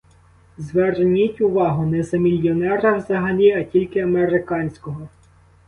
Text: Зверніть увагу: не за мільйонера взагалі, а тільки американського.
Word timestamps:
Зверніть 0.57 1.41
увагу: 1.41 1.85
не 1.85 2.03
за 2.03 2.17
мільйонера 2.17 2.95
взагалі, 2.97 3.51
а 3.51 3.63
тільки 3.63 3.99
американського. 3.99 5.07